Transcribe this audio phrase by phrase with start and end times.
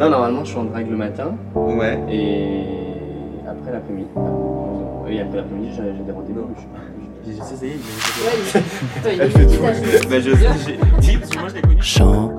[0.00, 1.98] Non, normalement, je suis en drague le matin Ouais.
[2.10, 2.64] et
[3.48, 4.08] après l'après-midi.
[5.08, 6.46] Et après l'après-midi, j'ai des rendez-vous.
[7.26, 7.72] J'ai j'ai essayé.
[7.74, 7.78] Ouais,
[8.54, 8.58] il-
[8.98, 9.84] Attends, il Elle est fait limite à tout.
[9.84, 10.08] jouer.
[10.10, 11.82] Bah, je sais, j'ai dit, parce que moi je l'ai connu.
[11.82, 12.32] Chant.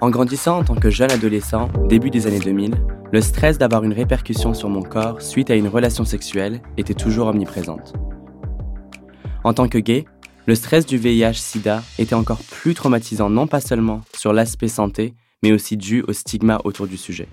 [0.00, 2.74] En grandissant en tant que jeune adolescent, début des années 2000,
[3.12, 7.28] le stress d'avoir une répercussion sur mon corps suite à une relation sexuelle était toujours
[7.28, 7.94] omniprésente.
[9.42, 10.04] En tant que gay,
[10.46, 15.52] le stress du VIH-Sida était encore plus traumatisant non pas seulement sur l'aspect santé, mais
[15.52, 17.28] aussi dû au stigma autour du sujet.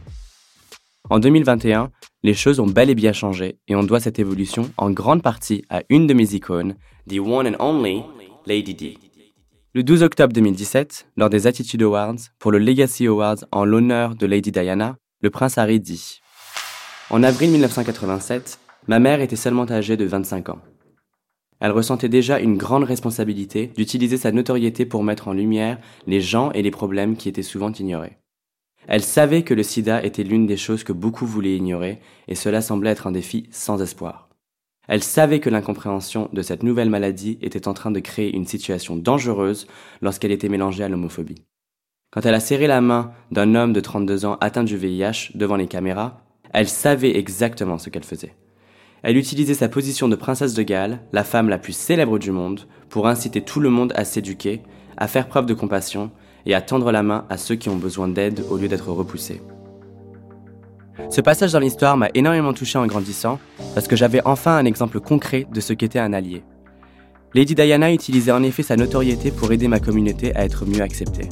[1.09, 1.91] En 2021,
[2.23, 5.63] les choses ont bel et bien changé et on doit cette évolution en grande partie
[5.70, 6.76] à une de mes icônes,
[7.07, 8.02] the one and only
[8.48, 8.98] Lady D.
[9.76, 14.26] Le 12 octobre 2017, lors des Attitude Awards, pour le Legacy Awards en l'honneur de
[14.26, 16.21] Lady Diana, le prince Harry dit
[17.09, 20.59] En avril 1987, ma mère était seulement âgée de 25 ans.
[21.59, 26.52] Elle ressentait déjà une grande responsabilité d'utiliser sa notoriété pour mettre en lumière les gens
[26.52, 28.18] et les problèmes qui étaient souvent ignorés.
[28.87, 32.62] Elle savait que le sida était l'une des choses que beaucoup voulaient ignorer, et cela
[32.62, 34.29] semblait être un défi sans espoir.
[34.87, 38.98] Elle savait que l'incompréhension de cette nouvelle maladie était en train de créer une situation
[38.98, 39.68] dangereuse
[40.01, 41.43] lorsqu'elle était mélangée à l'homophobie.
[42.12, 45.55] Quand elle a serré la main d'un homme de 32 ans atteint du VIH devant
[45.55, 46.21] les caméras,
[46.54, 48.35] elle savait exactement ce qu'elle faisait.
[49.04, 52.62] Elle utilisait sa position de princesse de Galles, la femme la plus célèbre du monde,
[52.90, 54.62] pour inciter tout le monde à s'éduquer,
[54.96, 56.09] à faire preuve de compassion
[56.46, 59.41] et à tendre la main à ceux qui ont besoin d'aide au lieu d'être repoussés.
[61.09, 63.40] Ce passage dans l'histoire m'a énormément touché en grandissant
[63.76, 66.44] parce que j'avais enfin un exemple concret de ce qu'était un allié.
[67.34, 71.28] Lady Diana utilisait en effet sa notoriété pour aider ma communauté à être mieux acceptée.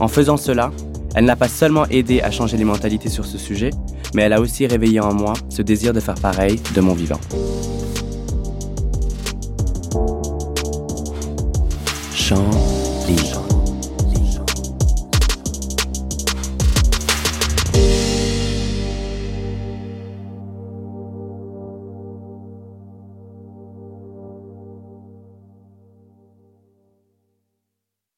[0.00, 0.70] En faisant cela,
[1.14, 3.70] elle n'a pas seulement aidé à changer les mentalités sur ce sujet,
[4.14, 7.20] mais elle a aussi réveillé en moi ce désir de faire pareil de mon vivant.
[12.14, 12.72] Chant.